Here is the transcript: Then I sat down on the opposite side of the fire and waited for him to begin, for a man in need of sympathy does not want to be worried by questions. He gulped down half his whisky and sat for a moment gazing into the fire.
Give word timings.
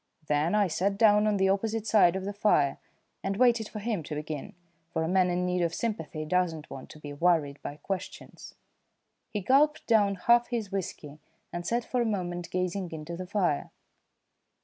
Then 0.25 0.55
I 0.55 0.67
sat 0.67 0.97
down 0.97 1.27
on 1.27 1.37
the 1.37 1.49
opposite 1.49 1.85
side 1.85 2.15
of 2.15 2.25
the 2.25 2.33
fire 2.33 2.79
and 3.23 3.37
waited 3.37 3.69
for 3.69 3.77
him 3.77 4.01
to 4.05 4.15
begin, 4.15 4.55
for 4.89 5.03
a 5.03 5.07
man 5.07 5.29
in 5.29 5.45
need 5.45 5.61
of 5.61 5.75
sympathy 5.75 6.25
does 6.25 6.55
not 6.55 6.71
want 6.71 6.89
to 6.89 6.99
be 6.99 7.13
worried 7.13 7.61
by 7.61 7.75
questions. 7.75 8.55
He 9.29 9.41
gulped 9.41 9.85
down 9.85 10.15
half 10.15 10.47
his 10.47 10.71
whisky 10.71 11.19
and 11.53 11.67
sat 11.67 11.85
for 11.85 12.01
a 12.01 12.05
moment 12.05 12.49
gazing 12.49 12.89
into 12.91 13.15
the 13.15 13.27
fire. 13.27 13.69